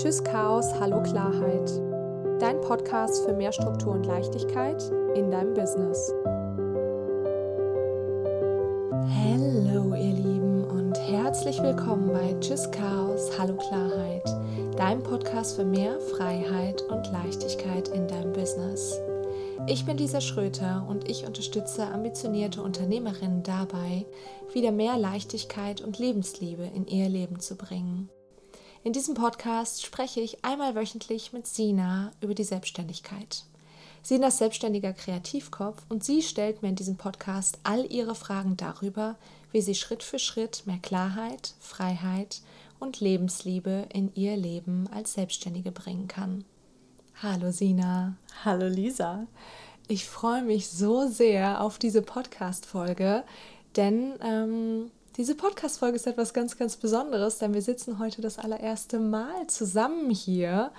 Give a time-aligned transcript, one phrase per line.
[0.00, 1.70] Tschüss Chaos, Hallo Klarheit.
[2.40, 4.82] Dein Podcast für mehr Struktur und Leichtigkeit
[5.14, 6.10] in deinem Business.
[9.22, 14.24] Hallo ihr Lieben und herzlich willkommen bei Tschüss Chaos, Hallo Klarheit,
[14.78, 18.98] deinem Podcast für mehr Freiheit und Leichtigkeit in deinem Business.
[19.66, 24.06] Ich bin Lisa Schröter und ich unterstütze ambitionierte Unternehmerinnen dabei,
[24.54, 28.08] wieder mehr Leichtigkeit und Lebensliebe in ihr Leben zu bringen.
[28.82, 33.44] In diesem Podcast spreche ich einmal wöchentlich mit Sina über die Selbstständigkeit.
[34.02, 39.16] Sina ist selbstständiger Kreativkopf und sie stellt mir in diesem Podcast all ihre Fragen darüber,
[39.52, 42.40] wie sie Schritt für Schritt mehr Klarheit, Freiheit
[42.78, 46.46] und Lebensliebe in ihr Leben als Selbstständige bringen kann.
[47.22, 48.16] Hallo Sina.
[48.46, 49.26] Hallo Lisa.
[49.88, 53.24] Ich freue mich so sehr auf diese Podcast-Folge,
[53.76, 58.98] denn ähm, diese Podcast-Folge ist etwas ganz, ganz Besonderes, denn wir sitzen heute das allererste
[58.98, 60.70] Mal zusammen hier.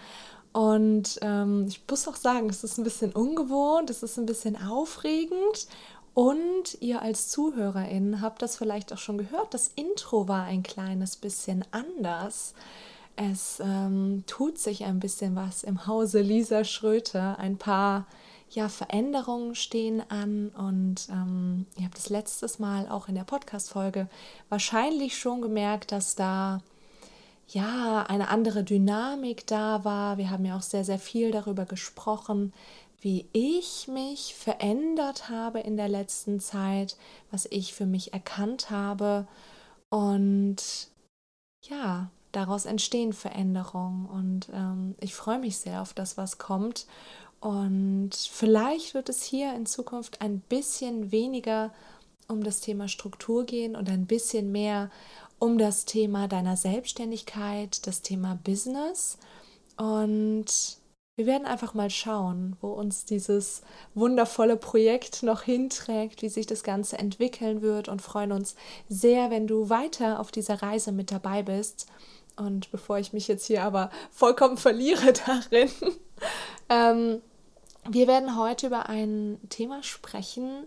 [0.54, 4.62] Und ähm, ich muss auch sagen, es ist ein bisschen ungewohnt, es ist ein bisschen
[4.62, 5.68] aufregend.
[6.14, 11.16] Und ihr als ZuhörerInnen habt das vielleicht auch schon gehört, das Intro war ein kleines
[11.16, 12.54] bisschen anders.
[13.16, 17.38] Es ähm, tut sich ein bisschen was im Hause Lisa Schröter.
[17.40, 18.08] Ein paar
[18.52, 24.10] ja, Veränderungen stehen an und ähm, ihr habt das letztes Mal auch in der Podcast-Folge
[24.50, 26.62] wahrscheinlich schon gemerkt, dass da
[27.48, 30.18] ja eine andere Dynamik da war.
[30.18, 32.54] Wir haben ja auch sehr, sehr viel darüber gesprochen,
[33.00, 36.98] wie ich mich verändert habe in der letzten Zeit,
[37.32, 39.28] was ich für mich erkannt habe
[39.90, 40.90] und
[41.64, 46.86] ja, daraus entstehen Veränderungen und ähm, ich freue mich sehr auf das, was kommt.
[47.42, 51.74] Und vielleicht wird es hier in Zukunft ein bisschen weniger
[52.28, 54.90] um das Thema Struktur gehen und ein bisschen mehr
[55.40, 59.18] um das Thema deiner Selbstständigkeit, das Thema Business.
[59.76, 60.46] Und
[61.16, 63.64] wir werden einfach mal schauen, wo uns dieses
[63.96, 68.56] wundervolle Projekt noch hinträgt, wie sich das Ganze entwickeln wird und freuen uns
[68.88, 71.88] sehr, wenn du weiter auf dieser Reise mit dabei bist.
[72.38, 75.70] Und bevor ich mich jetzt hier aber vollkommen verliere darin,
[76.70, 77.22] ähm,
[77.90, 80.66] wir werden heute über ein Thema sprechen,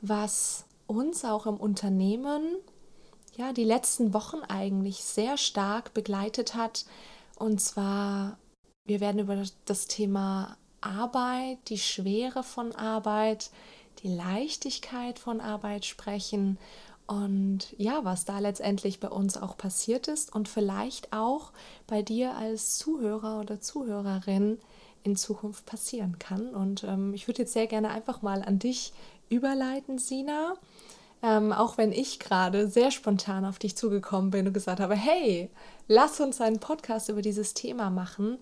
[0.00, 2.56] was uns auch im Unternehmen
[3.36, 6.86] ja die letzten Wochen eigentlich sehr stark begleitet hat.
[7.38, 8.38] Und zwar,
[8.84, 13.50] wir werden über das Thema Arbeit, die Schwere von Arbeit,
[14.02, 16.58] die Leichtigkeit von Arbeit sprechen
[17.06, 21.52] und ja, was da letztendlich bei uns auch passiert ist und vielleicht auch
[21.86, 24.58] bei dir als Zuhörer oder Zuhörerin
[25.06, 26.48] in Zukunft passieren kann.
[26.54, 28.92] Und ähm, ich würde jetzt sehr gerne einfach mal an dich
[29.30, 30.54] überleiten, Sina.
[31.22, 35.48] Ähm, auch wenn ich gerade sehr spontan auf dich zugekommen bin und gesagt habe, hey,
[35.88, 38.38] lass uns einen Podcast über dieses Thema machen,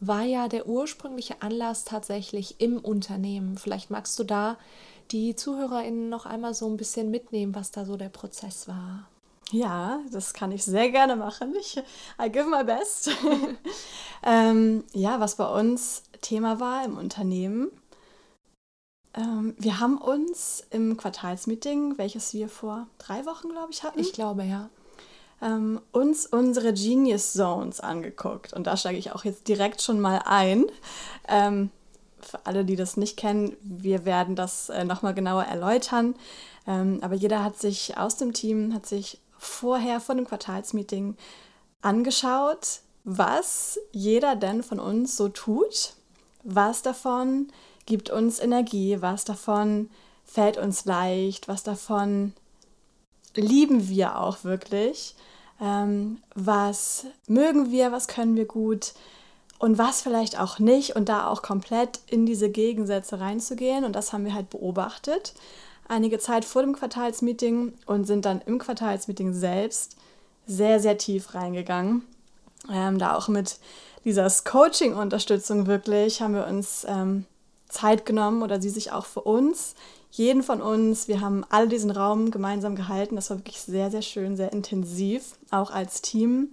[0.00, 3.58] war ja der ursprüngliche Anlass tatsächlich im Unternehmen.
[3.58, 4.56] Vielleicht magst du da
[5.10, 9.08] die ZuhörerInnen noch einmal so ein bisschen mitnehmen, was da so der Prozess war.
[9.50, 11.54] Ja, das kann ich sehr gerne machen.
[11.58, 11.78] Ich,
[12.22, 13.10] I give my best.
[14.22, 17.70] ähm, ja, was bei uns Thema war im Unternehmen.
[19.14, 24.00] Ähm, wir haben uns im Quartalsmeeting, welches wir vor drei Wochen, glaube ich, hatten.
[24.00, 24.68] Ich glaube, ja.
[25.40, 28.52] Ähm, uns unsere Genius Zones angeguckt.
[28.52, 30.66] Und da steige ich auch jetzt direkt schon mal ein.
[31.26, 31.70] Ähm,
[32.20, 36.16] für alle, die das nicht kennen, wir werden das äh, nochmal genauer erläutern.
[36.66, 41.16] Ähm, aber jeder hat sich aus dem Team, hat sich vorher, vor dem Quartalsmeeting
[41.82, 45.94] angeschaut, was jeder denn von uns so tut,
[46.42, 47.48] was davon
[47.86, 49.90] gibt uns Energie, was davon
[50.24, 52.34] fällt uns leicht, was davon
[53.34, 55.14] lieben wir auch wirklich,
[55.60, 58.92] ähm, was mögen wir, was können wir gut,
[59.58, 60.94] und was vielleicht auch nicht?
[60.96, 63.84] Und da auch komplett in diese Gegensätze reinzugehen.
[63.84, 65.34] Und das haben wir halt beobachtet
[65.88, 69.96] einige Zeit vor dem Quartalsmeeting und sind dann im Quartalsmeeting selbst
[70.46, 72.02] sehr, sehr tief reingegangen.
[72.72, 73.58] Ähm, da auch mit
[74.04, 77.24] dieser Coaching-Unterstützung wirklich haben wir uns ähm,
[77.68, 79.74] Zeit genommen oder sie sich auch für uns,
[80.10, 81.08] jeden von uns.
[81.08, 83.16] Wir haben alle diesen Raum gemeinsam gehalten.
[83.16, 86.48] Das war wirklich sehr, sehr schön, sehr intensiv, auch als Team.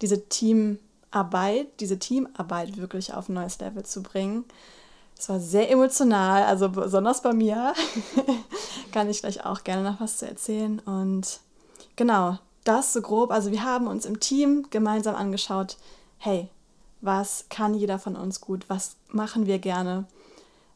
[0.00, 0.78] Diese Team
[1.10, 4.44] Arbeit, diese Teamarbeit wirklich auf ein neues Level zu bringen.
[5.18, 7.72] Es war sehr emotional, also besonders bei mir.
[8.92, 10.80] Kann ich gleich auch gerne noch was zu erzählen.
[10.80, 11.40] Und
[11.96, 13.30] genau, das so grob.
[13.30, 15.76] Also wir haben uns im Team gemeinsam angeschaut,
[16.18, 16.48] hey,
[17.00, 20.06] was kann jeder von uns gut, was machen wir gerne,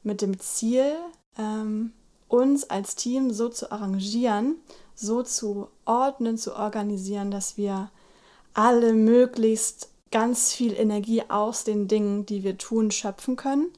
[0.03, 0.95] mit dem Ziel,
[1.39, 1.93] ähm,
[2.29, 4.57] uns als Team so zu arrangieren,
[4.95, 7.91] so zu ordnen, zu organisieren, dass wir
[8.53, 13.69] alle möglichst ganz viel Energie aus den Dingen, die wir tun, schöpfen können.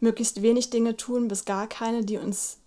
[0.00, 2.58] Möglichst wenig Dinge tun, bis gar keine, die uns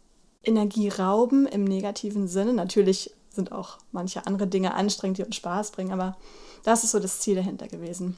[0.44, 2.54] Energie rauben im negativen Sinne.
[2.54, 6.18] Natürlich sind auch manche andere Dinge anstrengend, die uns Spaß bringen, aber
[6.64, 8.18] das ist so das Ziel dahinter gewesen.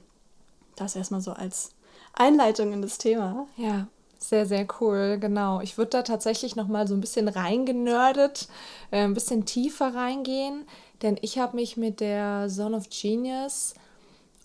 [0.76, 1.72] Das erstmal so als
[2.14, 3.48] Einleitung in das Thema.
[3.56, 5.62] Ja, sehr, sehr cool, genau.
[5.62, 8.48] Ich würde da tatsächlich noch mal so ein bisschen reingenördet,
[8.92, 10.66] äh, ein bisschen tiefer reingehen,
[11.02, 13.76] denn ich habe mich mit der Zone of Genius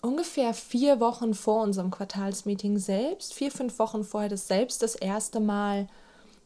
[0.01, 5.39] ungefähr vier Wochen vor unserem Quartalsmeeting selbst, vier, fünf Wochen vorher das selbst das erste
[5.39, 5.87] Mal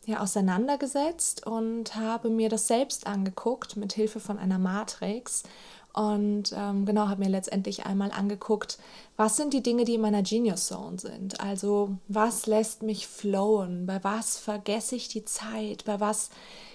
[0.06, 5.44] ja, auseinandergesetzt und habe mir das selbst angeguckt mit Hilfe von einer Matrix.
[5.94, 8.78] Und ähm, genau habe mir letztendlich einmal angeguckt,
[9.16, 11.40] was sind die Dinge, die in meiner Genius Zone sind.
[11.40, 16.32] Also was lässt mich flowen, bei was vergesse ich die Zeit, bei was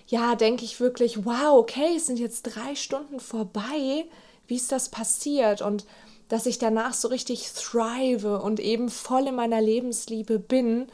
[0.06, 4.06] ja denke ich wirklich, wow, okay, es sind jetzt drei Stunden vorbei,
[4.46, 5.60] wie ist das passiert?
[5.60, 5.84] Und
[6.30, 10.86] dass ich danach so richtig thrive und eben voll in meiner Lebensliebe bin.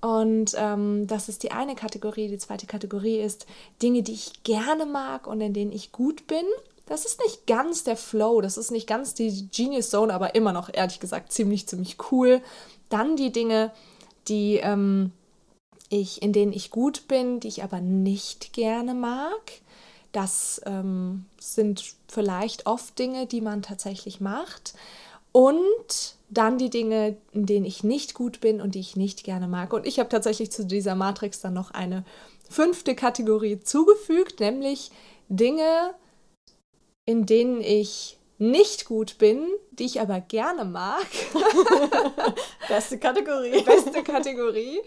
[0.00, 2.28] Und ähm, das ist die eine Kategorie.
[2.28, 3.46] Die zweite Kategorie ist
[3.82, 6.44] Dinge, die ich gerne mag und in denen ich gut bin.
[6.86, 10.52] Das ist nicht ganz der Flow, das ist nicht ganz die Genius Zone, aber immer
[10.52, 12.40] noch, ehrlich gesagt, ziemlich, ziemlich cool.
[12.88, 13.72] Dann die Dinge,
[14.28, 15.12] die ähm,
[15.90, 19.60] ich, in denen ich gut bin, die ich aber nicht gerne mag.
[20.12, 24.74] Das ähm, sind vielleicht oft Dinge, die man tatsächlich macht.
[25.32, 29.48] Und dann die Dinge, in denen ich nicht gut bin und die ich nicht gerne
[29.48, 29.72] mag.
[29.72, 32.04] Und ich habe tatsächlich zu dieser Matrix dann noch eine
[32.48, 34.90] fünfte Kategorie zugefügt, nämlich
[35.28, 35.94] Dinge,
[37.06, 41.06] in denen ich nicht gut bin, die ich aber gerne mag.
[42.68, 43.62] Beste Kategorie.
[43.66, 44.80] Beste Kategorie.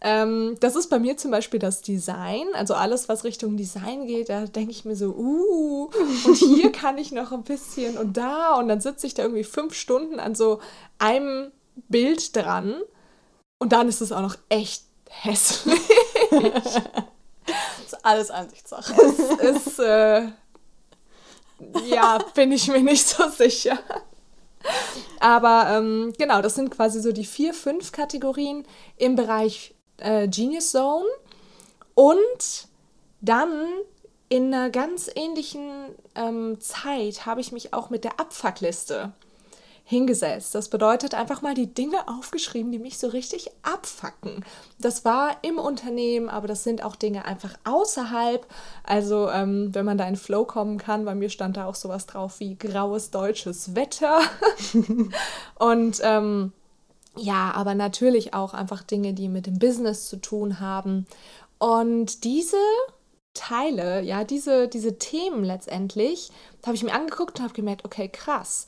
[0.00, 2.46] Ähm, das ist bei mir zum Beispiel das Design.
[2.54, 5.90] Also alles, was Richtung Design geht, da denke ich mir so, uh,
[6.24, 8.54] und hier kann ich noch ein bisschen und da.
[8.54, 10.60] Und dann sitze ich da irgendwie fünf Stunden an so
[10.98, 11.50] einem
[11.88, 12.76] Bild dran.
[13.58, 15.80] Und dann ist es auch noch echt hässlich.
[16.30, 16.76] das
[17.86, 18.94] ist alles Ansichtssache.
[19.02, 19.78] Es ist.
[19.80, 20.28] Äh,
[21.86, 23.78] ja, bin ich mir nicht so sicher.
[25.20, 28.64] Aber ähm, genau, das sind quasi so die vier, fünf Kategorien
[28.96, 31.06] im Bereich äh, Genius Zone.
[31.94, 32.68] Und
[33.20, 33.66] dann
[34.28, 35.70] in einer ganz ähnlichen
[36.14, 39.12] ähm, Zeit habe ich mich auch mit der Abfuckliste
[39.90, 40.54] hingesetzt.
[40.54, 44.44] Das bedeutet einfach mal die Dinge aufgeschrieben, die mich so richtig abfacken.
[44.78, 48.46] Das war im Unternehmen, aber das sind auch Dinge einfach außerhalb.
[48.84, 52.06] Also ähm, wenn man da in Flow kommen kann, bei mir stand da auch sowas
[52.06, 54.20] drauf wie graues deutsches Wetter.
[55.58, 56.52] Und ähm,
[57.16, 61.04] ja, aber natürlich auch einfach Dinge, die mit dem Business zu tun haben.
[61.58, 62.56] Und diese
[63.34, 66.30] Teile, ja, diese, diese Themen letztendlich,
[66.64, 68.66] habe ich mir angeguckt und habe gemerkt, okay, krass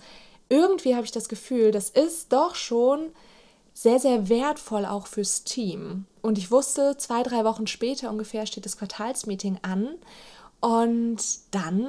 [0.52, 3.10] irgendwie habe ich das Gefühl, das ist doch schon
[3.72, 6.04] sehr, sehr wertvoll auch fürs Team.
[6.20, 9.88] Und ich wusste, zwei, drei Wochen später ungefähr steht das Quartalsmeeting an.
[10.60, 11.22] Und
[11.52, 11.88] dann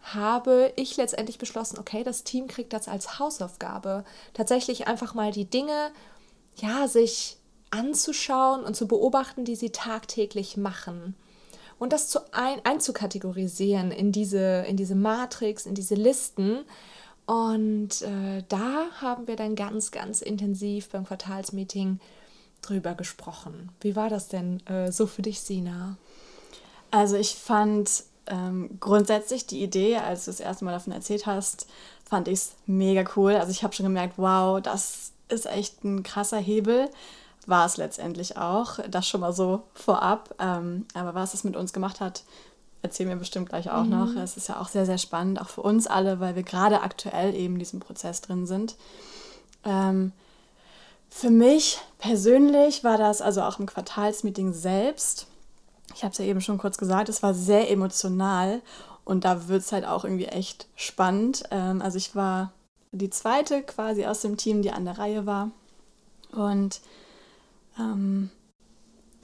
[0.00, 4.04] habe ich letztendlich beschlossen, okay, das Team kriegt das als Hausaufgabe.
[4.32, 5.90] Tatsächlich einfach mal die Dinge,
[6.56, 7.36] ja, sich
[7.70, 11.14] anzuschauen und zu beobachten, die sie tagtäglich machen.
[11.78, 16.64] Und das zu ein, einzukategorisieren in diese, in diese Matrix, in diese Listen
[17.26, 22.00] und äh, da haben wir dann ganz, ganz intensiv beim Quartalsmeeting
[22.60, 23.70] drüber gesprochen.
[23.80, 25.96] Wie war das denn äh, so für dich, Sina?
[26.90, 31.66] Also ich fand ähm, grundsätzlich die Idee, als du das erste Mal davon erzählt hast,
[32.04, 33.34] fand ich es mega cool.
[33.34, 36.88] Also ich habe schon gemerkt, wow, das ist echt ein krasser Hebel.
[37.46, 38.78] War es letztendlich auch.
[38.88, 40.34] Das schon mal so vorab.
[40.38, 42.24] Ähm, aber was es mit uns gemacht hat,
[42.84, 43.90] erzählen wir bestimmt gleich auch mhm.
[43.90, 44.16] noch.
[44.16, 47.34] Es ist ja auch sehr, sehr spannend, auch für uns alle, weil wir gerade aktuell
[47.34, 48.76] eben in diesem Prozess drin sind.
[49.64, 50.12] Ähm,
[51.08, 55.26] für mich persönlich war das also auch im Quartalsmeeting selbst.
[55.94, 58.60] Ich habe es ja eben schon kurz gesagt, es war sehr emotional
[59.04, 61.44] und da wird es halt auch irgendwie echt spannend.
[61.50, 62.52] Ähm, also ich war
[62.92, 65.50] die zweite quasi aus dem Team, die an der Reihe war.
[66.32, 66.80] Und
[67.78, 68.30] ähm,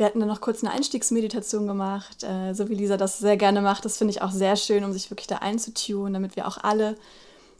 [0.00, 3.60] wir hatten dann noch kurz eine Einstiegsmeditation gemacht, äh, so wie Lisa das sehr gerne
[3.60, 3.84] macht.
[3.84, 6.96] Das finde ich auch sehr schön, um sich wirklich da einzutun, damit wir auch alle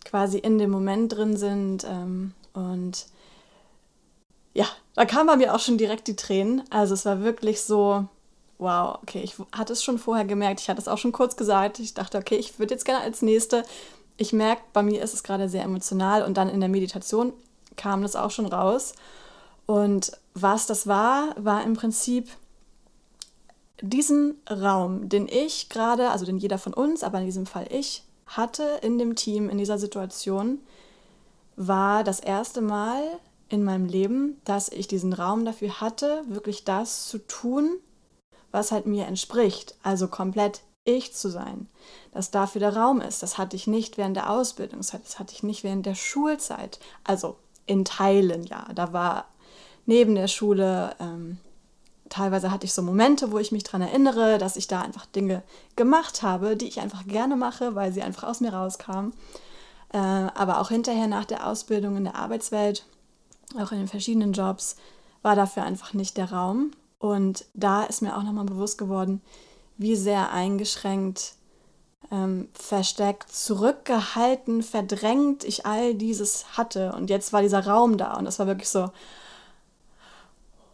[0.07, 1.85] quasi in dem Moment drin sind.
[1.85, 3.05] Ähm, und
[4.55, 6.63] ja, da kamen bei mir auch schon direkt die Tränen.
[6.71, 8.07] Also es war wirklich so,
[8.57, 11.79] wow, okay, ich hatte es schon vorher gemerkt, ich hatte es auch schon kurz gesagt.
[11.79, 13.65] Ich dachte, okay, ich würde jetzt gerne als nächste.
[14.17, 17.35] Ich merke, bei mir ist es gerade sehr emotional und dann in der Meditation
[17.77, 18.95] kam das auch schon raus.
[19.67, 22.29] Und was das war, war im Prinzip
[23.81, 28.05] diesen Raum, den ich gerade, also den jeder von uns, aber in diesem Fall ich,
[28.27, 30.61] hatte in dem Team, in dieser Situation,
[31.57, 33.03] war das erste Mal
[33.49, 37.79] in meinem Leben, dass ich diesen Raum dafür hatte, wirklich das zu tun,
[38.53, 39.75] was halt mir entspricht.
[39.83, 41.69] Also komplett ich zu sein.
[42.13, 43.23] Dass dafür der Raum ist.
[43.23, 45.03] Das hatte ich nicht während der Ausbildungszeit.
[45.05, 46.79] Das hatte ich nicht während der Schulzeit.
[47.05, 48.67] Also in Teilen, ja.
[48.75, 49.27] Da war
[49.87, 51.39] neben der Schule, ähm,
[52.09, 55.43] teilweise hatte ich so Momente, wo ich mich daran erinnere, dass ich da einfach Dinge
[55.77, 59.13] gemacht habe, die ich einfach gerne mache, weil sie einfach aus mir rauskamen.
[59.93, 62.85] Äh, aber auch hinterher nach der Ausbildung in der Arbeitswelt,
[63.59, 64.77] auch in den verschiedenen Jobs,
[65.23, 66.73] war dafür einfach nicht der Raum.
[66.99, 69.23] Und da ist mir auch nochmal bewusst geworden,
[69.79, 71.35] wie sehr eingeschränkt,
[72.11, 76.93] ähm, versteckt, zurückgehalten, verdrängt ich all dieses hatte.
[76.93, 78.91] Und jetzt war dieser Raum da und das war wirklich so,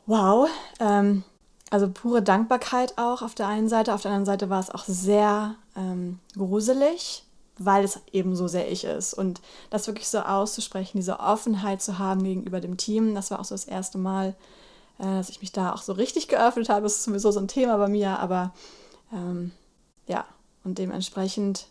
[0.06, 0.48] wow.
[0.80, 1.24] Ähm,
[1.70, 3.92] also pure Dankbarkeit auch auf der einen Seite.
[3.92, 7.24] Auf der anderen Seite war es auch sehr ähm, gruselig,
[7.58, 9.14] weil es eben so sehr ich ist.
[9.14, 13.44] Und das wirklich so auszusprechen, diese Offenheit zu haben gegenüber dem Team, das war auch
[13.44, 14.34] so das erste Mal,
[14.98, 16.82] äh, dass ich mich da auch so richtig geöffnet habe.
[16.82, 18.52] Das ist sowieso so ein Thema bei mir, aber
[19.12, 19.50] ähm,
[20.06, 20.24] ja,
[20.62, 21.66] und dementsprechend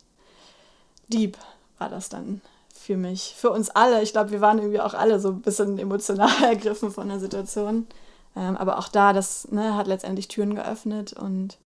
[1.08, 1.38] deep
[1.78, 2.42] war das dann
[2.74, 4.02] für mich, für uns alle.
[4.04, 7.88] Ich glaube, wir waren irgendwie auch alle so ein bisschen emotional ergriffen von der Situation.
[8.36, 11.58] Ähm, aber auch da, das ne, hat letztendlich Türen geöffnet und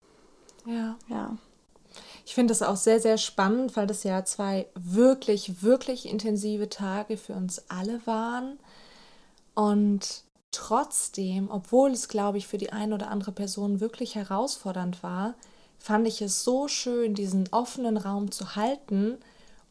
[0.65, 0.95] ja.
[1.07, 1.37] ja.
[2.25, 7.17] Ich finde das auch sehr, sehr spannend, weil das ja zwei wirklich, wirklich intensive Tage
[7.17, 8.59] für uns alle waren.
[9.55, 15.33] Und trotzdem, obwohl es, glaube ich, für die eine oder andere Person wirklich herausfordernd war,
[15.79, 19.17] fand ich es so schön, diesen offenen Raum zu halten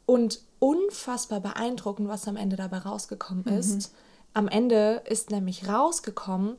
[0.04, 3.52] und unfassbar beeindruckend, was am Ende dabei rausgekommen mhm.
[3.52, 3.94] ist.
[4.34, 6.56] Am Ende ist nämlich rausgekommen,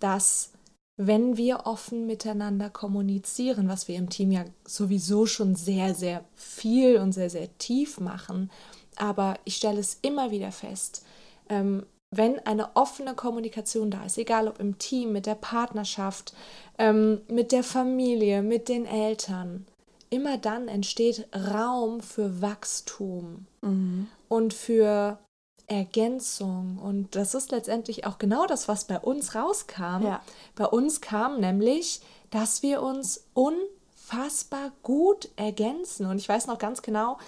[0.00, 0.52] dass
[0.98, 6.96] wenn wir offen miteinander kommunizieren, was wir im Team ja sowieso schon sehr, sehr viel
[6.98, 8.50] und sehr, sehr tief machen,
[8.96, 11.04] aber ich stelle es immer wieder fest,
[11.50, 16.32] ähm, wenn eine offene Kommunikation da ist, egal ob im Team, mit der Partnerschaft,
[16.78, 19.66] ähm, mit der Familie, mit den Eltern,
[20.08, 24.06] immer dann entsteht Raum für Wachstum mhm.
[24.28, 25.18] und für
[25.66, 26.78] Ergänzung.
[26.78, 30.02] Und das ist letztendlich auch genau das, was bei uns rauskam.
[30.04, 30.22] Ja.
[30.54, 36.06] Bei uns kam nämlich, dass wir uns unfassbar gut ergänzen.
[36.06, 37.18] Und ich weiß noch ganz genau,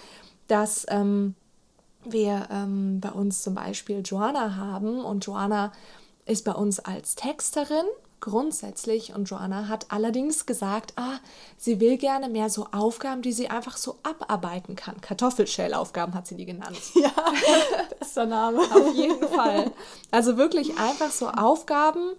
[0.47, 1.35] dass ähm,
[2.05, 5.71] wir ähm, bei uns zum Beispiel Joanna haben und Joanna
[6.25, 7.85] ist bei uns als Texterin
[8.21, 11.19] grundsätzlich und Joanna hat allerdings gesagt, ah,
[11.57, 15.01] sie will gerne mehr so Aufgaben, die sie einfach so abarbeiten kann.
[15.01, 16.79] Kartoffelschellaufgaben hat sie die genannt.
[16.95, 17.11] Ja,
[17.99, 18.59] bester Name.
[18.59, 19.71] Auf jeden Fall.
[20.11, 22.11] Also wirklich einfach so Aufgaben,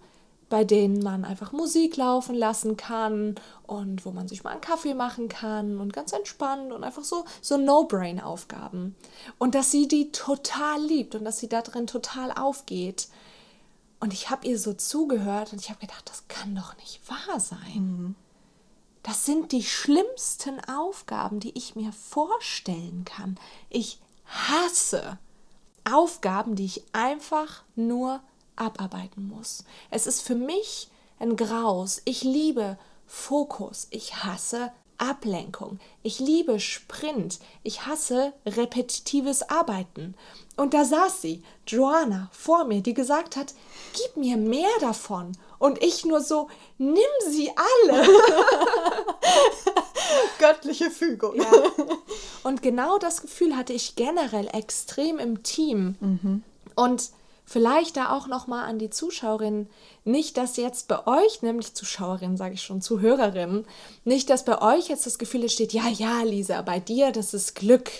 [0.50, 4.94] bei denen man einfach Musik laufen lassen kann und wo man sich mal einen Kaffee
[4.94, 8.96] machen kann und ganz entspannt und einfach so, so No-Brain-Aufgaben.
[9.38, 13.08] Und dass sie die total liebt und dass sie da drin total aufgeht.
[14.00, 17.38] Und ich habe ihr so zugehört und ich habe gedacht, das kann doch nicht wahr
[17.38, 17.74] sein.
[17.74, 18.14] Mhm.
[19.02, 23.38] Das sind die schlimmsten Aufgaben, die ich mir vorstellen kann.
[23.68, 25.18] Ich hasse
[25.90, 28.20] Aufgaben, die ich einfach nur
[28.56, 29.64] abarbeiten muss.
[29.90, 32.02] Es ist für mich ein Graus.
[32.04, 33.86] Ich liebe Fokus.
[33.90, 35.78] Ich hasse Ablenkung.
[36.02, 37.38] Ich liebe Sprint.
[37.62, 40.14] Ich hasse repetitives Arbeiten.
[40.56, 43.54] Und da saß sie, Joanna, vor mir, die gesagt hat,
[43.94, 45.32] gib mir mehr davon.
[45.58, 48.06] Und ich nur so, nimm sie alle.
[50.38, 51.36] Göttliche Fügung.
[51.36, 51.50] Ja.
[52.42, 55.96] Und genau das Gefühl hatte ich generell extrem im Team.
[56.00, 56.42] Mhm.
[56.74, 57.10] Und
[57.50, 59.68] vielleicht da auch noch mal an die Zuschauerinnen,
[60.04, 63.66] nicht, dass jetzt bei euch, nämlich Zuschauerinnen, sage ich schon, Zuhörerinnen,
[64.04, 67.56] nicht, dass bei euch jetzt das Gefühl entsteht, ja, ja, Lisa, bei dir, das ist
[67.56, 67.90] Glück.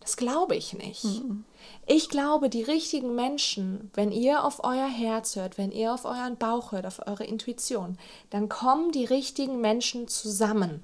[0.00, 1.04] Das glaube ich nicht.
[1.04, 1.44] Mhm.
[1.86, 6.38] Ich glaube, die richtigen Menschen, wenn ihr auf euer Herz hört, wenn ihr auf euren
[6.38, 7.98] Bauch hört, auf eure Intuition,
[8.30, 10.82] dann kommen die richtigen Menschen zusammen.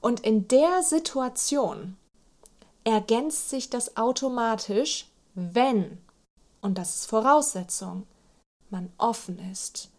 [0.00, 1.96] Und in der Situation
[2.84, 5.98] ergänzt sich das automatisch, wenn
[6.60, 8.06] und das ist Voraussetzung,
[8.70, 9.90] man offen ist,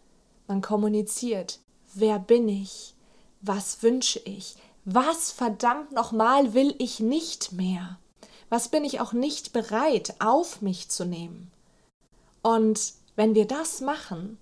[0.46, 1.60] man kommuniziert,
[1.94, 2.94] wer bin ich,
[3.40, 7.98] was wünsche ich, was verdammt nochmal will ich nicht mehr,
[8.48, 11.50] was bin ich auch nicht bereit auf mich zu nehmen.
[12.42, 14.38] Und wenn wir das machen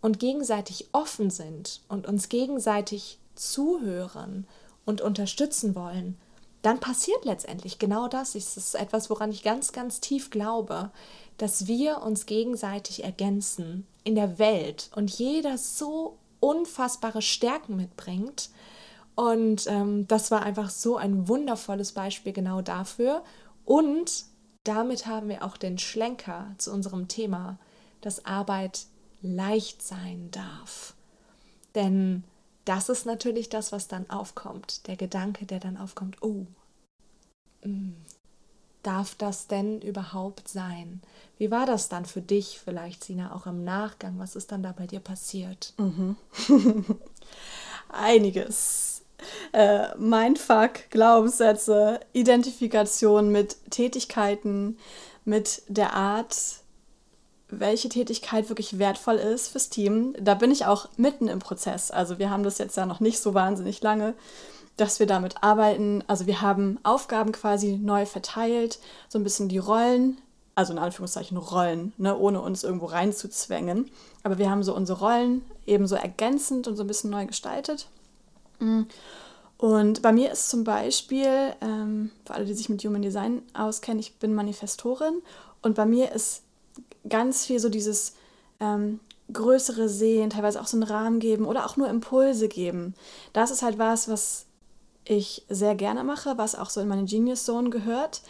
[0.00, 4.46] und gegenseitig offen sind und uns gegenseitig zuhören
[4.84, 6.18] und unterstützen wollen,
[6.62, 8.34] dann passiert letztendlich genau das.
[8.34, 10.90] Es ist etwas, woran ich ganz, ganz tief glaube,
[11.40, 18.50] dass wir uns gegenseitig ergänzen in der Welt und jeder so unfassbare Stärken mitbringt.
[19.14, 23.24] Und ähm, das war einfach so ein wundervolles Beispiel genau dafür.
[23.64, 24.26] Und
[24.64, 27.58] damit haben wir auch den Schlenker zu unserem Thema,
[28.02, 28.84] dass Arbeit
[29.22, 30.92] leicht sein darf.
[31.74, 32.22] Denn
[32.66, 34.86] das ist natürlich das, was dann aufkommt.
[34.88, 36.44] Der Gedanke, der dann aufkommt, oh,
[37.64, 37.92] mm,
[38.82, 41.00] darf das denn überhaupt sein?
[41.38, 44.18] Wie war das dann für dich vielleicht, Sina, auch im Nachgang?
[44.18, 45.72] Was ist dann da bei dir passiert?
[45.78, 46.16] Mhm.
[47.88, 49.02] Einiges.
[49.52, 54.78] Äh, Mindfuck, Glaubenssätze, Identifikation mit Tätigkeiten,
[55.24, 56.36] mit der Art,
[57.48, 60.14] welche Tätigkeit wirklich wertvoll ist fürs Team.
[60.20, 61.90] Da bin ich auch mitten im Prozess.
[61.90, 64.14] Also wir haben das jetzt ja noch nicht so wahnsinnig lange,
[64.80, 66.02] dass wir damit arbeiten.
[66.06, 70.18] Also wir haben Aufgaben quasi neu verteilt, so ein bisschen die Rollen,
[70.54, 73.90] also in Anführungszeichen Rollen, ne, ohne uns irgendwo reinzuzwängen.
[74.22, 77.88] Aber wir haben so unsere Rollen eben so ergänzend und so ein bisschen neu gestaltet.
[79.58, 84.00] Und bei mir ist zum Beispiel, ähm, für alle, die sich mit Human Design auskennen,
[84.00, 85.22] ich bin Manifestorin
[85.62, 86.42] und bei mir ist
[87.08, 88.14] ganz viel so dieses
[88.60, 89.00] ähm,
[89.32, 92.94] größere Sehen, teilweise auch so einen Rahmen geben oder auch nur Impulse geben.
[93.32, 94.46] Das ist halt was, was
[95.10, 98.22] ich sehr gerne mache, was auch so in meine Genius Zone gehört,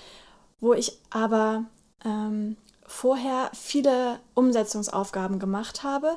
[0.61, 1.65] wo ich aber
[2.07, 2.57] ähm,
[2.87, 6.17] vorher viele Umsetzungsaufgaben gemacht habe,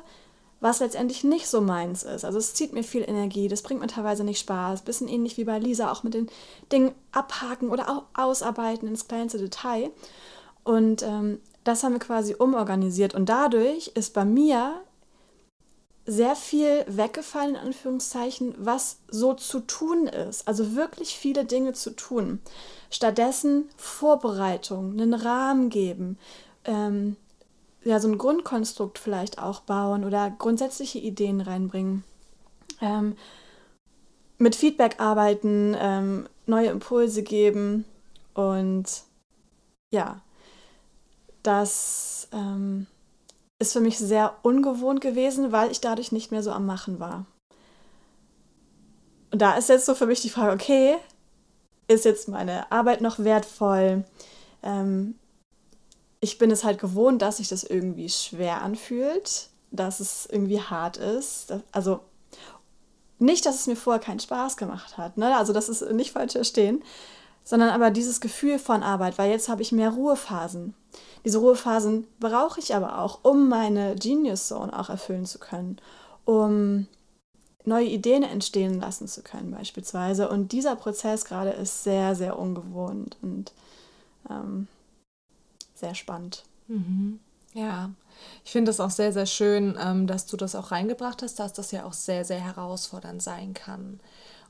[0.60, 2.24] was letztendlich nicht so meins ist.
[2.24, 4.82] Also es zieht mir viel Energie, das bringt mir teilweise nicht Spaß.
[4.82, 6.30] Bisschen ähnlich wie bei Lisa, auch mit den
[6.72, 9.90] Dingen abhaken oder auch ausarbeiten ins kleinste Detail.
[10.62, 14.80] Und ähm, das haben wir quasi umorganisiert und dadurch ist bei mir
[16.06, 20.46] sehr viel weggefallen, in Anführungszeichen, was so zu tun ist.
[20.46, 22.40] Also wirklich viele Dinge zu tun.
[22.90, 26.18] Stattdessen Vorbereitung, einen Rahmen geben,
[26.64, 27.16] ähm,
[27.84, 32.04] ja, so ein Grundkonstrukt vielleicht auch bauen oder grundsätzliche Ideen reinbringen.
[32.80, 33.16] Ähm,
[34.38, 37.84] mit Feedback arbeiten, ähm, neue Impulse geben
[38.34, 38.84] und
[39.90, 40.20] ja,
[41.42, 42.86] das ähm,
[43.64, 47.24] ist für mich sehr ungewohnt gewesen, weil ich dadurch nicht mehr so am Machen war.
[49.32, 50.96] Und da ist jetzt so für mich die Frage, okay,
[51.88, 54.04] ist jetzt meine Arbeit noch wertvoll?
[54.62, 55.14] Ähm,
[56.20, 60.98] ich bin es halt gewohnt, dass sich das irgendwie schwer anfühlt, dass es irgendwie hart
[60.98, 61.54] ist.
[61.72, 62.00] Also
[63.18, 65.36] nicht, dass es mir vorher keinen Spaß gemacht hat, ne?
[65.36, 66.84] also das ist nicht falsch verstehen,
[67.44, 70.74] sondern aber dieses Gefühl von Arbeit, weil jetzt habe ich mehr Ruhephasen.
[71.24, 75.78] Diese Ruhephasen brauche ich aber auch, um meine Genius Zone auch erfüllen zu können,
[76.24, 76.86] um
[77.64, 80.28] neue Ideen entstehen lassen zu können beispielsweise.
[80.28, 83.52] Und dieser Prozess gerade ist sehr, sehr ungewohnt und
[84.28, 84.68] ähm,
[85.74, 86.44] sehr spannend.
[86.68, 87.20] Mhm.
[87.54, 87.90] Ja,
[88.44, 91.52] ich finde es auch sehr, sehr schön, ähm, dass du das auch reingebracht hast, dass
[91.52, 94.00] das ja auch sehr, sehr herausfordernd sein kann.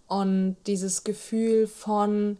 [0.06, 2.38] Und dieses Gefühl von,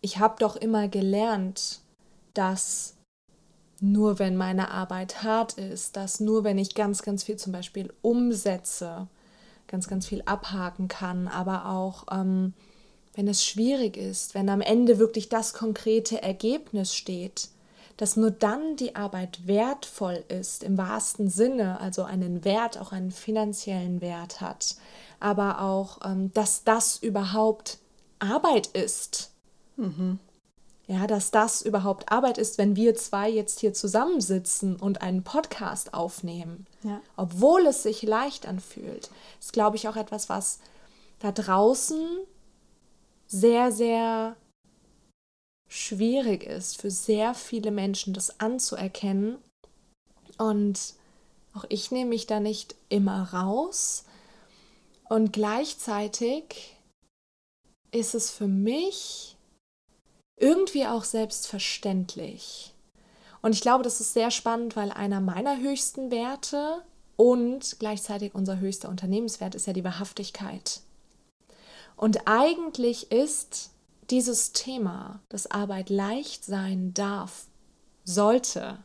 [0.00, 1.80] ich habe doch immer gelernt,
[2.36, 2.94] dass
[3.80, 7.92] nur wenn meine Arbeit hart ist, dass nur wenn ich ganz, ganz viel zum Beispiel
[8.02, 9.06] umsetze,
[9.66, 12.54] ganz, ganz viel abhaken kann, aber auch ähm,
[13.14, 17.48] wenn es schwierig ist, wenn am Ende wirklich das konkrete Ergebnis steht,
[17.96, 23.10] dass nur dann die Arbeit wertvoll ist, im wahrsten Sinne, also einen Wert, auch einen
[23.10, 24.76] finanziellen Wert hat,
[25.18, 27.78] aber auch, ähm, dass das überhaupt
[28.18, 29.32] Arbeit ist.
[29.76, 30.18] Mhm.
[30.88, 35.94] Ja, dass das überhaupt Arbeit ist, wenn wir zwei jetzt hier zusammensitzen und einen Podcast
[35.94, 36.66] aufnehmen.
[36.84, 37.00] Ja.
[37.16, 40.60] Obwohl es sich leicht anfühlt, ist, glaube ich, auch etwas, was
[41.18, 41.98] da draußen
[43.26, 44.36] sehr, sehr
[45.68, 49.38] schwierig ist für sehr viele Menschen, das anzuerkennen.
[50.38, 50.94] Und
[51.54, 54.04] auch ich nehme mich da nicht immer raus.
[55.08, 56.76] Und gleichzeitig
[57.90, 59.35] ist es für mich
[60.36, 62.74] irgendwie auch selbstverständlich.
[63.42, 66.82] Und ich glaube, das ist sehr spannend, weil einer meiner höchsten Werte
[67.16, 70.80] und gleichzeitig unser höchster Unternehmenswert ist ja die Wahrhaftigkeit.
[71.96, 73.70] Und eigentlich ist
[74.10, 77.46] dieses Thema, dass Arbeit leicht sein darf,
[78.04, 78.78] sollte,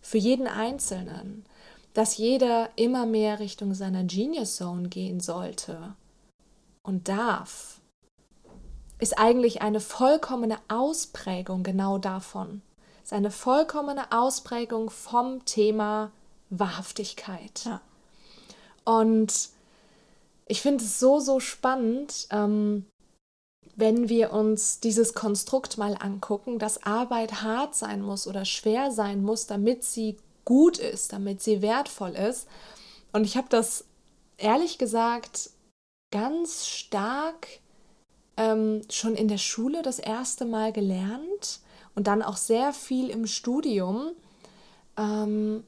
[0.00, 1.44] für jeden Einzelnen,
[1.92, 5.96] dass jeder immer mehr Richtung seiner Genius Zone gehen sollte
[6.82, 7.77] und darf,
[8.98, 12.62] ist eigentlich eine vollkommene Ausprägung genau davon.
[13.02, 16.10] Ist eine vollkommene Ausprägung vom Thema
[16.50, 17.64] Wahrhaftigkeit.
[17.64, 17.80] Ja.
[18.84, 19.50] Und
[20.46, 22.86] ich finde es so, so spannend, ähm,
[23.76, 29.22] wenn wir uns dieses Konstrukt mal angucken, dass Arbeit hart sein muss oder schwer sein
[29.22, 32.48] muss, damit sie gut ist, damit sie wertvoll ist.
[33.12, 33.84] Und ich habe das
[34.38, 35.50] ehrlich gesagt
[36.10, 37.46] ganz stark
[38.38, 41.60] ähm, schon in der Schule das erste Mal gelernt.
[41.94, 44.12] und dann auch sehr viel im Studium.
[44.96, 45.64] Ähm,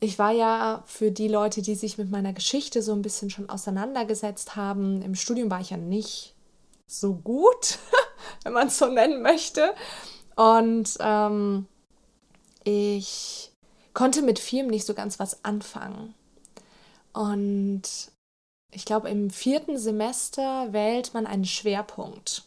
[0.00, 3.48] ich war ja für die Leute, die sich mit meiner Geschichte so ein bisschen schon
[3.48, 6.34] auseinandergesetzt haben, im Studium war ich ja nicht
[6.88, 7.78] so gut,
[8.42, 9.72] wenn man es so nennen möchte.
[10.34, 11.66] Und ähm,
[12.64, 13.52] ich
[13.94, 16.14] konnte mit Film nicht so ganz was anfangen.
[17.12, 17.82] Und
[18.76, 22.42] ich glaube, im vierten Semester wählt man einen Schwerpunkt.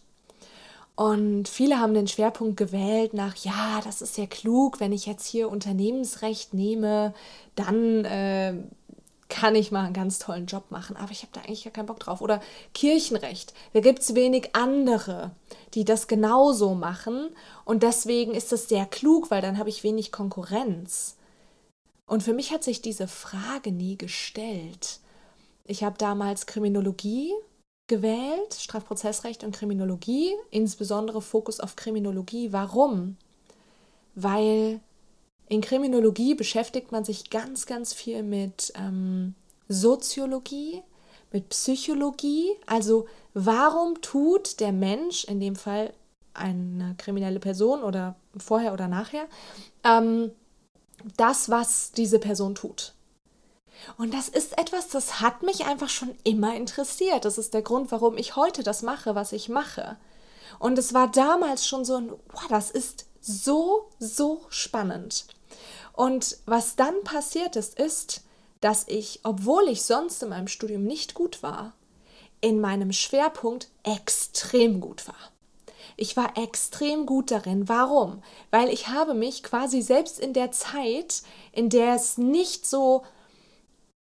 [0.96, 5.26] Und viele haben den Schwerpunkt gewählt nach, ja, das ist ja klug, wenn ich jetzt
[5.26, 7.16] hier Unternehmensrecht nehme,
[7.56, 8.54] dann äh,
[9.28, 10.98] kann ich mal einen ganz tollen Job machen.
[10.98, 12.22] Aber ich habe da eigentlich gar keinen Bock drauf.
[12.22, 12.42] Oder
[12.76, 15.32] Kirchenrecht, da gibt es wenig andere,
[15.74, 17.30] die das genauso machen.
[17.66, 21.16] Und deswegen ist das sehr klug, weil dann habe ich wenig Konkurrenz.
[22.06, 25.00] Und für mich hat sich diese Frage nie gestellt.
[25.70, 27.32] Ich habe damals Kriminologie
[27.86, 32.52] gewählt, Strafprozessrecht und Kriminologie, insbesondere Fokus auf Kriminologie.
[32.52, 33.18] Warum?
[34.16, 34.80] Weil
[35.48, 39.36] in Kriminologie beschäftigt man sich ganz, ganz viel mit ähm,
[39.68, 40.82] Soziologie,
[41.32, 42.50] mit Psychologie.
[42.66, 43.06] Also
[43.36, 45.94] warum tut der Mensch, in dem Fall
[46.34, 49.28] eine kriminelle Person oder vorher oder nachher,
[49.84, 50.32] ähm,
[51.16, 52.96] das, was diese Person tut.
[53.98, 57.26] Und das ist etwas, das hat mich einfach schon immer interessiert.
[57.26, 59.98] Das ist der Grund, warum ich heute das mache, was ich mache.
[60.58, 65.26] Und es war damals schon so ein, wow, das ist so, so spannend.
[65.94, 68.24] Und was dann passiert ist, ist,
[68.62, 71.74] dass ich, obwohl ich sonst in meinem Studium nicht gut war,
[72.42, 75.32] in meinem Schwerpunkt extrem gut war.
[75.98, 77.68] Ich war extrem gut darin.
[77.68, 78.24] Warum?
[78.52, 83.04] Weil ich habe mich quasi selbst in der Zeit, in der es nicht so,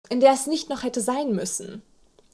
[0.10, 1.84] in der es nicht noch hätte sein müssen,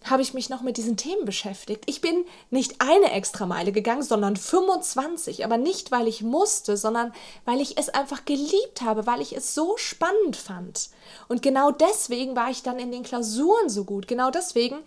[0.06, 1.84] habe ich mich noch mit diesen Themen beschäftigt.
[1.88, 7.12] Ich bin nicht eine Extrameile gegangen, sondern 25, aber nicht, weil ich musste, sondern
[7.44, 10.90] weil ich es einfach geliebt habe, weil ich es so spannend fand.
[11.28, 14.08] Und genau deswegen war ich dann in den Klausuren so gut.
[14.08, 14.78] Genau deswegen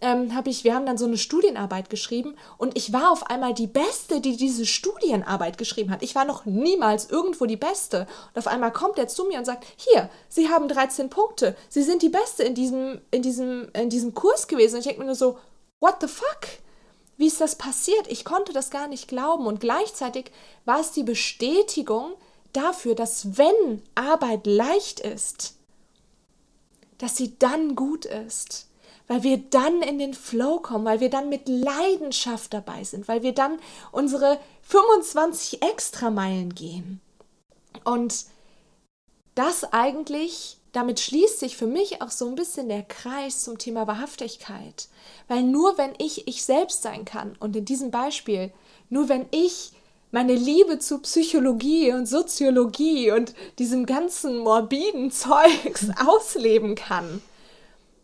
[0.00, 3.54] ähm, habe ich, wir haben dann so eine Studienarbeit geschrieben und ich war auf einmal
[3.54, 6.02] die Beste, die diese Studienarbeit geschrieben hat.
[6.02, 8.06] Ich war noch niemals irgendwo die Beste.
[8.34, 11.56] Und auf einmal kommt er zu mir und sagt, hier, Sie haben 13 Punkte.
[11.68, 14.74] Sie sind die Beste in diesem, in diesem, in diesem Kurs gewesen.
[14.74, 15.38] Und ich denke mir nur so,
[15.80, 16.46] what the fuck?
[17.16, 18.06] Wie ist das passiert?
[18.08, 19.46] Ich konnte das gar nicht glauben.
[19.46, 20.30] Und gleichzeitig
[20.66, 22.12] war es die Bestätigung
[22.52, 25.54] dafür, dass wenn Arbeit leicht ist,
[26.98, 28.65] dass sie dann gut ist
[29.08, 33.22] weil wir dann in den Flow kommen, weil wir dann mit Leidenschaft dabei sind, weil
[33.22, 33.58] wir dann
[33.92, 37.00] unsere 25 Extrameilen gehen.
[37.84, 38.26] Und
[39.34, 43.86] das eigentlich, damit schließt sich für mich auch so ein bisschen der Kreis zum Thema
[43.86, 44.88] Wahrhaftigkeit.
[45.28, 48.52] Weil nur wenn ich ich selbst sein kann und in diesem Beispiel,
[48.88, 49.72] nur wenn ich
[50.10, 57.22] meine Liebe zu Psychologie und Soziologie und diesem ganzen morbiden Zeugs ausleben kann,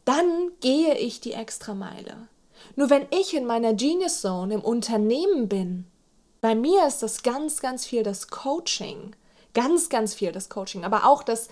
[0.05, 2.29] dann gehe ich die Extrameile.
[2.77, 5.87] Nur wenn ich in meiner Genius Zone im Unternehmen bin,
[6.41, 9.15] bei mir ist das ganz, ganz viel das Coaching.
[9.55, 11.49] Ganz, ganz viel das Coaching, aber auch das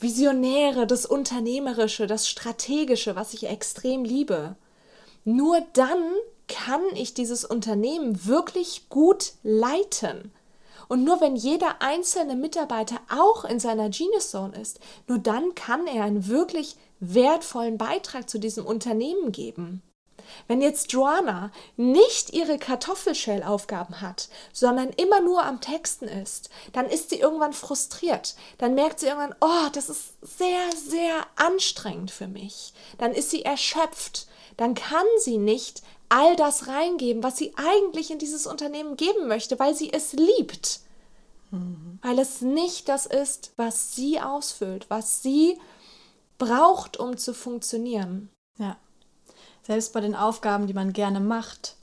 [0.00, 4.54] Visionäre, das Unternehmerische, das Strategische, was ich extrem liebe.
[5.24, 6.02] Nur dann
[6.46, 10.32] kann ich dieses Unternehmen wirklich gut leiten.
[10.88, 15.86] Und nur wenn jeder einzelne Mitarbeiter auch in seiner Genius Zone ist, nur dann kann
[15.86, 19.82] er ein wirklich wertvollen Beitrag zu diesem Unternehmen geben.
[20.46, 27.10] Wenn jetzt Joanna nicht ihre Kartoffelschellaufgaben hat, sondern immer nur am Texten ist, dann ist
[27.10, 28.34] sie irgendwann frustriert.
[28.58, 32.72] Dann merkt sie irgendwann, oh, das ist sehr, sehr anstrengend für mich.
[32.98, 34.26] Dann ist sie erschöpft.
[34.56, 39.58] Dann kann sie nicht all das reingeben, was sie eigentlich in dieses Unternehmen geben möchte,
[39.58, 40.80] weil sie es liebt.
[41.50, 41.98] Mhm.
[42.02, 45.58] Weil es nicht das ist, was sie ausfüllt, was sie
[46.38, 48.30] braucht, um zu funktionieren.
[48.58, 48.76] Ja.
[49.62, 51.76] Selbst bei den Aufgaben, die man gerne macht,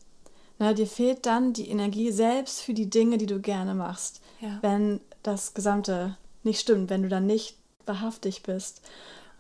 [0.60, 4.22] ne, dir fehlt dann die Energie selbst für die Dinge, die du gerne machst.
[4.42, 4.58] Ja.
[4.62, 8.82] Wenn das Gesamte nicht stimmt, wenn du dann nicht wahrhaftig bist.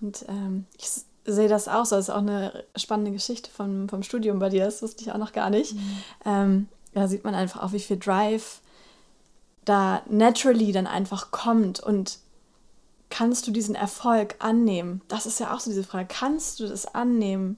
[0.01, 0.89] Und ähm, ich
[1.25, 1.95] sehe das auch so.
[1.95, 4.65] Das ist auch eine spannende Geschichte vom, vom Studium bei dir.
[4.65, 5.73] Das wusste ich auch noch gar nicht.
[5.73, 6.04] Mhm.
[6.25, 8.62] Ähm, da sieht man einfach auch, wie viel Drive
[9.65, 12.19] da naturally dann einfach kommt und
[13.15, 15.01] kannst du diesen Erfolg annehmen?
[15.08, 16.08] Das ist ja auch so diese Frage.
[16.10, 17.56] Kannst du das annehmen,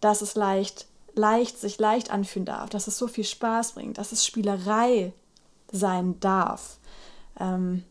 [0.00, 4.10] dass es leicht, leicht sich leicht anfühlen darf, dass es so viel Spaß bringt, dass
[4.10, 5.12] es Spielerei
[5.70, 6.78] sein darf?
[7.38, 7.84] Ähm,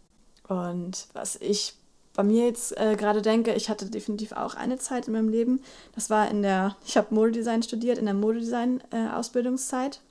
[0.50, 1.76] und was ich
[2.14, 5.62] bei mir jetzt äh, gerade denke, ich hatte definitiv auch eine Zeit in meinem Leben.
[5.96, 10.02] Das war in der, ich habe Modedesign studiert, in der Modedesign-Ausbildungszeit.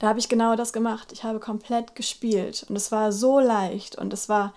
[0.00, 1.12] Da habe ich genau das gemacht.
[1.12, 4.52] Ich habe komplett gespielt und es war so leicht und es war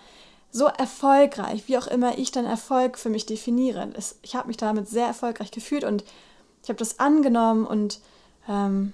[0.52, 3.88] so erfolgreich, wie auch immer ich dann Erfolg für mich definiere.
[3.94, 6.04] Es, ich habe mich damit sehr erfolgreich gefühlt und
[6.62, 8.00] ich habe das angenommen und
[8.48, 8.92] ähm,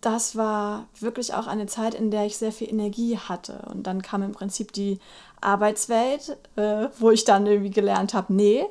[0.00, 3.62] das war wirklich auch eine Zeit, in der ich sehr viel Energie hatte.
[3.70, 4.98] Und dann kam im Prinzip die
[5.40, 8.64] Arbeitswelt, äh, wo ich dann irgendwie gelernt habe, nee,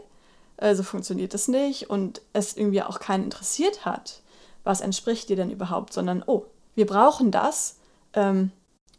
[0.58, 4.22] äh, so funktioniert das nicht und es irgendwie auch keinen interessiert hat,
[4.64, 7.78] was entspricht dir denn überhaupt, sondern, oh, wir brauchen das,
[8.14, 8.52] ähm,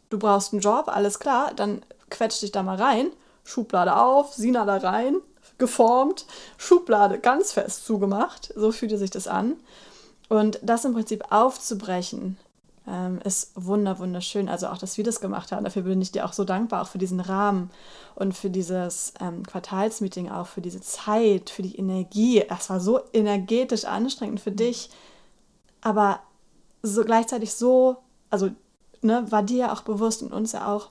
[0.09, 3.07] du brauchst einen Job, alles klar, dann quetsch dich da mal rein,
[3.43, 5.15] Schublade auf, Sina da rein,
[5.57, 6.25] geformt,
[6.57, 9.55] Schublade ganz fest zugemacht, so fühlte sich das an.
[10.29, 12.37] Und das im Prinzip aufzubrechen,
[12.87, 14.49] ähm, ist wunder, wunderschön.
[14.49, 15.63] Also auch, dass wir das gemacht haben.
[15.63, 17.69] Dafür bin ich dir auch so dankbar, auch für diesen Rahmen
[18.15, 22.41] und für dieses ähm, Quartalsmeeting, auch für diese Zeit, für die Energie.
[22.41, 24.89] Es war so energetisch anstrengend für dich,
[25.81, 26.21] aber
[26.81, 27.97] so gleichzeitig so,
[28.29, 28.49] also
[29.01, 30.89] ne, war dir ja auch bewusst und uns ja auch,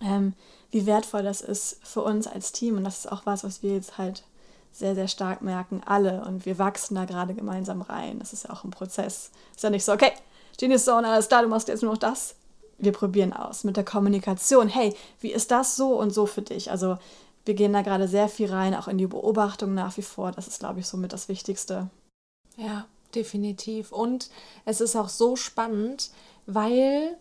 [0.00, 0.34] ähm,
[0.70, 2.76] wie wertvoll das ist für uns als Team.
[2.76, 4.24] Und das ist auch was, was wir jetzt halt
[4.72, 6.24] sehr, sehr stark merken, alle.
[6.24, 8.18] Und wir wachsen da gerade gemeinsam rein.
[8.18, 9.30] Das ist ja auch ein Prozess.
[9.54, 10.12] Ist ja nicht so, okay,
[10.58, 12.34] Genius Zone, alles da, du machst jetzt nur noch das.
[12.78, 14.68] Wir probieren aus mit der Kommunikation.
[14.68, 16.70] Hey, wie ist das so und so für dich?
[16.70, 16.98] Also
[17.44, 20.32] wir gehen da gerade sehr viel rein, auch in die Beobachtung nach wie vor.
[20.32, 21.88] Das ist, glaube ich, somit das Wichtigste.
[22.56, 23.92] Ja, definitiv.
[23.92, 24.30] Und
[24.64, 26.10] es ist auch so spannend,
[26.46, 27.16] weil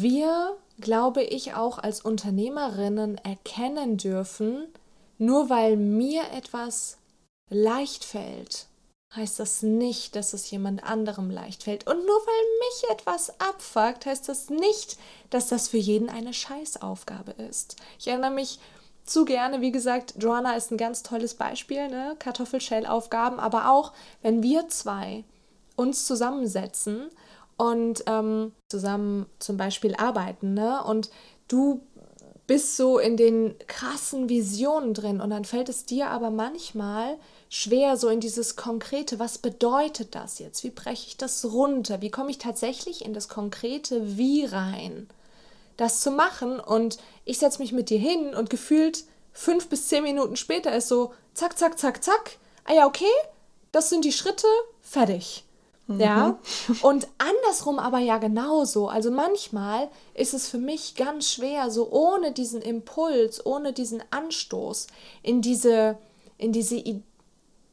[0.00, 4.66] wir, glaube ich, auch als Unternehmerinnen erkennen dürfen,
[5.18, 6.98] nur weil mir etwas
[7.50, 8.66] leicht fällt,
[9.14, 11.86] heißt das nicht, dass es jemand anderem leicht fällt.
[11.86, 14.98] Und nur weil mich etwas abfuckt, heißt das nicht,
[15.30, 17.76] dass das für jeden eine Scheißaufgabe ist.
[17.98, 18.58] Ich erinnere mich
[19.04, 22.16] zu gerne, wie gesagt, Joanna ist ein ganz tolles Beispiel, ne?
[22.18, 25.24] Kartoffelschellaufgaben, aber auch, wenn wir zwei
[25.76, 27.10] uns zusammensetzen
[27.56, 30.82] und ähm, zusammen zum Beispiel arbeiten, ne?
[30.84, 31.10] Und
[31.48, 31.80] du
[32.46, 37.16] bist so in den krassen Visionen drin und dann fällt es dir aber manchmal
[37.48, 40.62] schwer so in dieses konkrete, was bedeutet das jetzt?
[40.62, 42.02] Wie breche ich das runter?
[42.02, 45.08] Wie komme ich tatsächlich in das konkrete Wie rein?
[45.76, 50.02] Das zu machen und ich setze mich mit dir hin und gefühlt fünf bis zehn
[50.02, 52.36] Minuten später ist so zack, zack, zack, zack.
[52.64, 53.04] Ah ja, okay,
[53.72, 54.46] das sind die Schritte,
[54.82, 55.44] fertig.
[55.86, 56.00] Mhm.
[56.00, 56.38] Ja,
[56.82, 58.88] und andersrum aber ja genauso.
[58.88, 64.86] Also manchmal ist es für mich ganz schwer, so ohne diesen Impuls, ohne diesen Anstoß
[65.22, 65.98] in diese,
[66.38, 66.82] in diese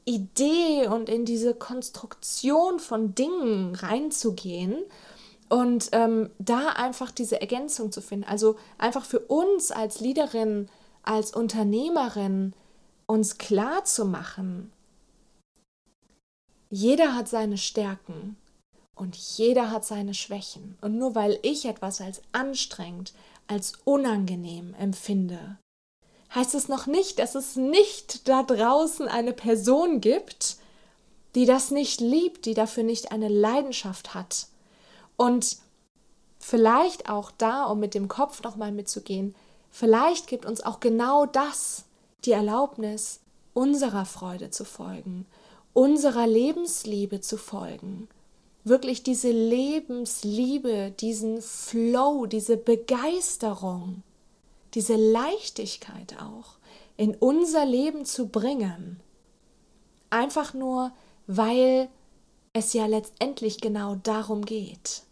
[0.05, 4.77] Idee und in diese Konstruktion von Dingen reinzugehen
[5.47, 8.25] und ähm, da einfach diese Ergänzung zu finden.
[8.25, 10.69] Also einfach für uns als Leaderin,
[11.03, 12.53] als Unternehmerin,
[13.05, 14.71] uns klar zu machen,
[16.71, 18.37] jeder hat seine Stärken
[18.95, 20.77] und jeder hat seine Schwächen.
[20.81, 23.13] Und nur weil ich etwas als anstrengend,
[23.47, 25.57] als unangenehm empfinde,
[26.33, 30.55] heißt es noch nicht, dass es nicht da draußen eine Person gibt,
[31.35, 34.47] die das nicht liebt, die dafür nicht eine Leidenschaft hat.
[35.17, 35.57] Und
[36.39, 39.35] vielleicht auch da, um mit dem Kopf nochmal mitzugehen,
[39.71, 41.83] vielleicht gibt uns auch genau das
[42.23, 43.19] die Erlaubnis,
[43.53, 45.25] unserer Freude zu folgen
[45.73, 48.07] unserer Lebensliebe zu folgen.
[48.63, 54.03] Wirklich diese Lebensliebe, diesen Flow, diese Begeisterung,
[54.73, 56.57] diese Leichtigkeit auch
[56.97, 58.99] in unser Leben zu bringen.
[60.11, 60.91] Einfach nur,
[61.25, 61.89] weil
[62.53, 65.03] es ja letztendlich genau darum geht.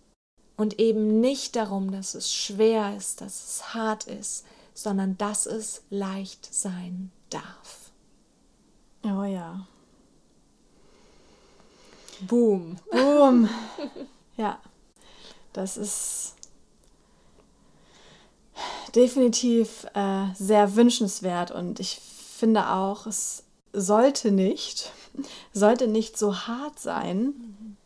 [0.56, 5.84] Und eben nicht darum, dass es schwer ist, dass es hart ist, sondern dass es
[5.90, 7.92] leicht sein darf.
[9.04, 9.68] Oh ja.
[12.22, 12.78] Boom.
[12.92, 13.50] Boom.
[14.38, 14.60] ja,
[15.54, 16.36] das ist
[18.96, 24.92] definitiv äh, sehr wünschenswert und ich finde auch, es sollte nicht,
[25.54, 27.78] sollte nicht so hart sein,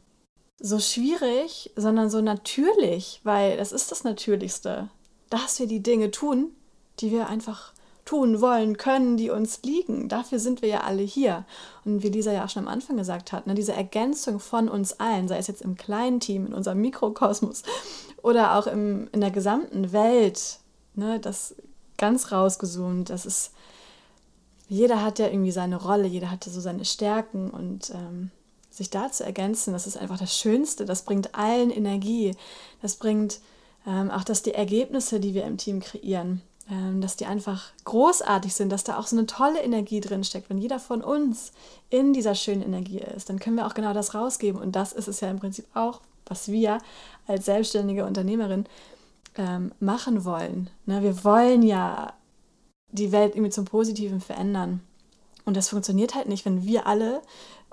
[0.60, 4.90] so schwierig, sondern so natürlich, weil das ist das Natürlichste,
[5.30, 6.56] dass wir die Dinge tun,
[7.00, 7.73] die wir einfach
[8.06, 10.10] tun wollen, können, die uns liegen.
[10.10, 11.46] Dafür sind wir ja alle hier.
[11.86, 15.00] Und wie Lisa ja auch schon am Anfang gesagt hat, ne, diese Ergänzung von uns
[15.00, 17.64] allen, sei es jetzt im kleinen Team, in unserem Mikrokosmos
[18.22, 20.60] oder auch im, in der gesamten Welt,
[20.96, 21.56] ne, das
[21.98, 23.52] ganz rausgezoomt, das ist,
[24.68, 28.32] jeder hat ja irgendwie seine Rolle, jeder hat ja so seine Stärken und ähm,
[28.70, 32.36] sich da zu ergänzen, das ist einfach das Schönste, das bringt allen Energie,
[32.82, 33.40] das bringt
[33.88, 36.42] ähm, auch, dass die Ergebnisse, die wir im Team kreieren,
[37.02, 40.50] dass die einfach großartig sind, dass da auch so eine tolle Energie drin steckt.
[40.50, 41.52] Wenn jeder von uns
[41.90, 44.62] in dieser schönen Energie ist, dann können wir auch genau das rausgeben.
[44.62, 46.80] Und das ist es ja im Prinzip auch, was wir
[47.28, 48.66] als selbstständige Unternehmerin
[49.36, 50.70] ähm, machen wollen.
[50.86, 51.02] Ne?
[51.02, 52.14] Wir wollen ja
[52.92, 54.82] die Welt irgendwie zum Positiven verändern.
[55.46, 57.22] Und das funktioniert halt nicht, wenn wir alle,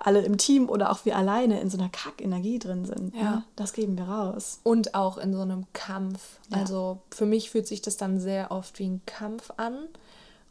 [0.00, 3.14] alle im Team oder auch wir alleine in so einer Kack-Energie drin sind.
[3.14, 3.22] Ja.
[3.22, 3.44] Ne?
[3.56, 4.60] Das geben wir raus.
[4.62, 6.38] Und auch in so einem Kampf.
[6.48, 6.58] Ja.
[6.58, 9.76] Also für mich fühlt sich das dann sehr oft wie ein Kampf an.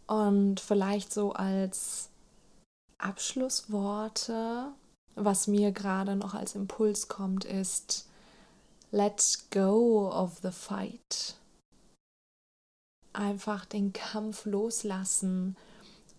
[0.08, 2.10] Und vielleicht so als
[3.00, 4.68] Abschlussworte,
[5.16, 8.08] was mir gerade noch als Impuls kommt, ist,
[8.92, 11.36] let go of the fight.
[13.14, 15.56] Einfach den Kampf loslassen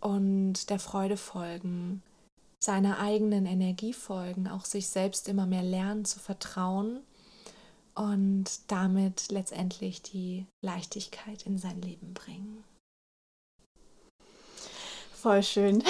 [0.00, 2.02] und der Freude folgen,
[2.62, 7.00] seiner eigenen Energie folgen, auch sich selbst immer mehr lernen zu vertrauen
[7.94, 12.62] und damit letztendlich die Leichtigkeit in sein Leben bringen.
[15.12, 15.82] Voll schön.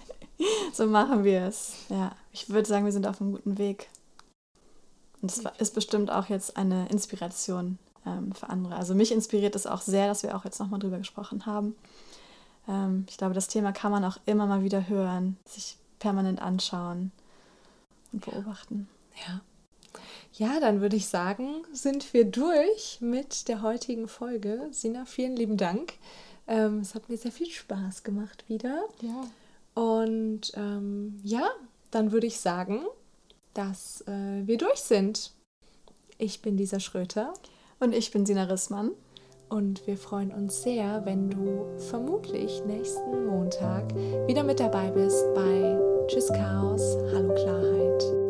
[0.72, 1.74] so machen wir es.
[1.88, 3.88] Ja, ich würde sagen, wir sind auf einem guten Weg.
[5.20, 8.76] Und es ist bestimmt auch jetzt eine Inspiration ähm, für andere.
[8.76, 11.74] Also mich inspiriert es auch sehr, dass wir auch jetzt nochmal drüber gesprochen haben.
[12.68, 17.12] Ähm, ich glaube, das Thema kann man auch immer mal wieder hören, sich permanent anschauen
[18.12, 18.88] und beobachten.
[19.26, 19.40] Ja.
[20.32, 24.68] Ja, dann würde ich sagen, sind wir durch mit der heutigen Folge.
[24.72, 25.94] Sina, vielen lieben Dank.
[26.48, 28.82] Ähm, es hat mir sehr viel Spaß gemacht wieder.
[29.00, 29.28] Ja.
[29.80, 31.48] Und ähm, ja,
[31.92, 32.80] dann würde ich sagen,
[33.54, 35.32] dass äh, wir durch sind.
[36.18, 37.32] Ich bin Lisa Schröter.
[37.78, 38.90] Und ich bin Sina Rissmann.
[39.52, 43.94] Und wir freuen uns sehr, wenn du vermutlich nächsten Montag
[44.26, 48.21] wieder mit dabei bist bei Tschüss Chaos, Hallo Klarheit.